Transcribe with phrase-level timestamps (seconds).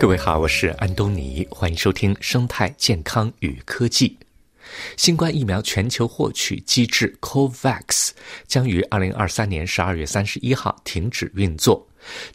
[0.00, 4.08] 各位好，我是安东尼，欢迎收听《生态健康与科技》。
[4.96, 8.10] 新冠疫苗全球获取机制 COVAX
[8.46, 11.84] 将于二零二三年十二月三十一号停止运作。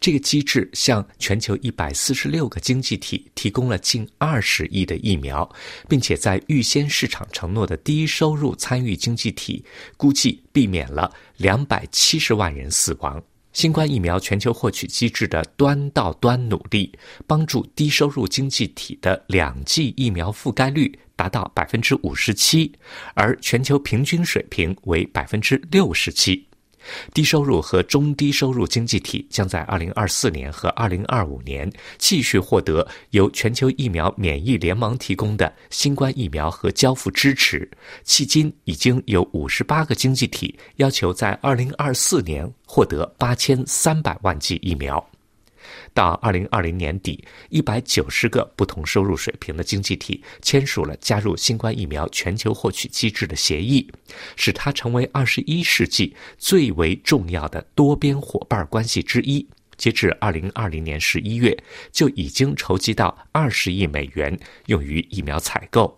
[0.02, 5.50] 这个机制向全球一百四十六个经济体提供了近二十亿的疫苗，
[5.88, 9.64] 并且在预先市场承诺的低收入参与经济体，
[9.96, 13.24] 估计避免了两百七十万人死亡。
[13.54, 16.92] 新冠疫苗全球获取机制的端到端努力，
[17.28, 22.72] 帮助低收入经济体的两剂疫苗覆盖率达到百分之五十七，
[23.14, 26.48] 而全球平均水平为百分之六十七。
[27.14, 37.70] 低收入和中低收入经济体将在2024年和2025年继续获得由全球疫苗免疫联盟提供的新冠疫苗和交付支持。
[38.06, 45.13] 迄今已经有58个经济体要求在2024年获得8300万剂疫苗。
[45.94, 53.90] 到二零二零年底，一百九十个不同收入水平的经济体签署了加入新冠疫苗全球获取机制的协议，
[54.36, 59.48] 使它成为二十一世纪最为重要的多边伙伴关系之一。
[59.76, 61.58] 截至二零二零年十一月，
[61.92, 65.98] 就已经筹集到二十亿美元用于疫苗采购。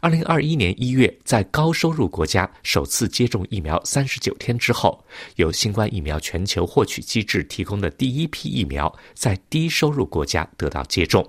[0.00, 5.04] 二零二一年一月，在高收入国家首次接种疫苗三十九天之后，
[5.36, 11.28] 由新冠疫苗全球获取机制提供的第一批疫苗在低收入国家得到接种。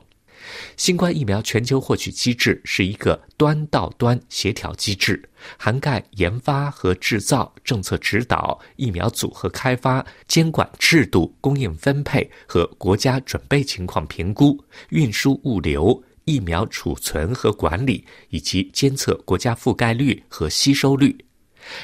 [0.77, 5.21] 新冠疫苗全球获取机制是一个端到端协调机制，
[5.57, 14.57] 涵盖研发和制造、政策指导、疫苗组合开发、监管制度、供应分配和国家准备情况评估、
[14.91, 16.01] 运输物流。
[16.29, 21.17] 疫苗储存和管理，以及监测国家覆盖率和吸收率。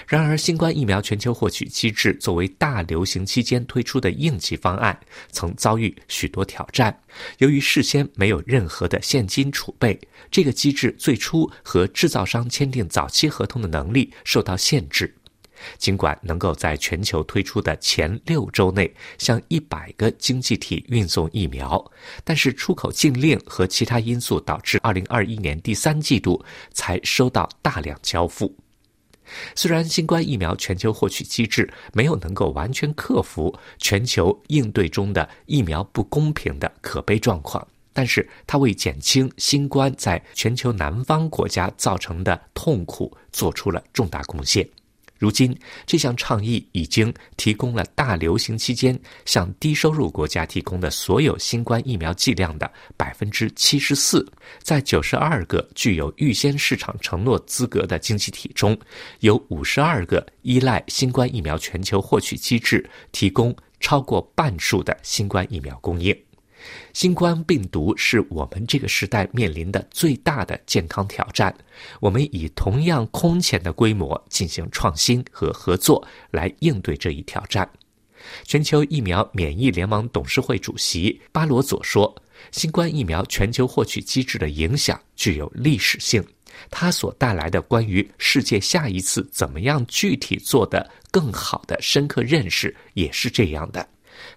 [0.08, 4.98] 然而，新冠疫苗全球获取机制作为大流行期间推出的应急方案，
[5.32, 6.98] 曾遭遇许多挑战。
[7.40, 10.00] 由于事先没有任何的现金储备，
[10.32, 15.14] 这个机制最初和制造商签订早期合同的能力受到限制。
[15.78, 21.92] 尽管能够在全球推出的前六周内向一百个经济体运送疫苗，
[22.24, 28.56] 但是出口禁令和其他因素导致2021年第三季度才收到大量交付。
[29.56, 44.70] 虽然新冠疫苗全球获取机制没有能够完全克服全球应对中的疫苗不公平的可悲状况，但是它为减轻新冠在全球南方国家造成的痛苦做出了重大贡献。
[45.18, 54.26] 如今，这项倡议已经提供了大流行期间向低收入国家提供的所有新冠疫苗剂量的百分之七十四。
[54.62, 58.78] 在九十二个具有预先市场承诺资格的经济体中，
[59.22, 66.16] 有五十二个依赖新冠疫苗全球获取机制提供超过半数的新冠疫苗供应。
[66.94, 71.56] 新冠病毒是我们这个时代面临的最大的健康挑战。
[72.00, 77.70] 我们以同样空前的规模进行创新和合作来应对这一挑战。
[78.44, 82.14] 全球疫苗免疫联盟董事会主席巴罗佐说
[82.52, 86.26] ：“新冠疫苗全球获取机制的影响具有历史性，
[86.72, 93.88] 它所带来的关于世界下一次怎么样具体做得更好的深刻认识也是这样的。”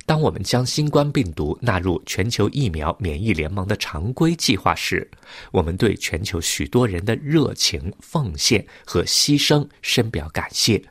[0.07, 5.09] 当我们将新冠病毒纳入全球疫苗免疫联盟的常规计划时，
[5.53, 10.83] 我们对全球许多人的热情、奉献和牺牲深表感谢。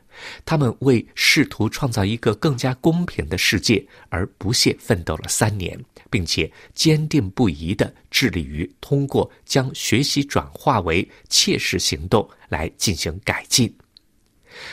[0.44, 5.78] 他们为试图创造一个更加公平的世界而不懈奋斗了三年，
[6.10, 13.72] 并且坚定不移地致力于通过将学习转化为切实行动来进行改进。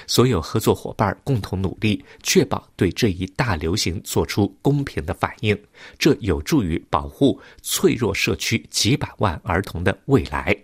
[0.07, 5.57] 所有合作伙伴共同努力，确保对这一大流行做出公平的反应。
[5.97, 10.55] 这有助于保护脆弱社区几百万儿童的未来。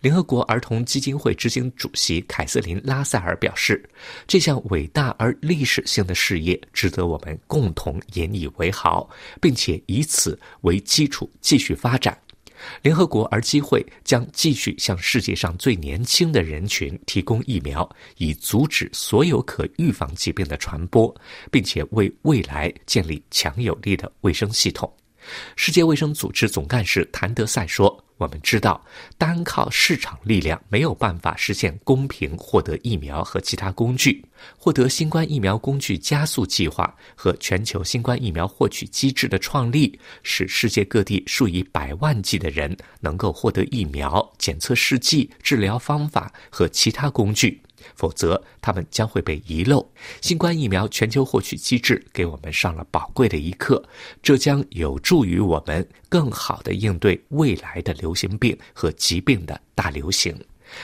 [0.00, 3.86] 联合国儿童基金会执行主席凯瑟琳·拉塞尔表示
[4.26, 9.06] ：“这项伟大而历史性的事业值得我们共同引以为豪，
[9.38, 12.16] 并且以此为基础继续发展。”
[12.82, 17.88] 联合国儿基会将继续向世界上最年轻的人群提供疫苗，
[18.18, 21.14] 以阻止所有可预防疾病的传播，
[21.50, 24.92] 并且为未来建立强有力的卫生系统。
[25.56, 28.05] 世界卫生组织总干事谭德赛说。
[28.18, 28.82] 我们知道，
[29.18, 34.24] 单靠市场力量没有办法实现公平获得疫苗和其他工具。
[34.58, 47.60] 获得新冠疫苗工具加速计划和全球新冠疫苗获取机制的创立，使世界各地数以百万计的人能够获得疫苗、检测试剂、治疗方法和其他工具，
[47.94, 49.86] 否则它们将会被遗漏。
[50.20, 53.82] 新冠疫苗全球获取机制给我们上了宝贵的一课，
[54.22, 60.36] 这将有助于我们更好地应对未来的流行病和疾病的大流行。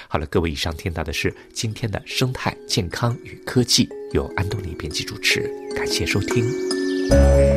[0.06, 7.51] 好了，各位，以上听到的是今天的生态健康与科技，由安东尼编辑主持，感谢收听。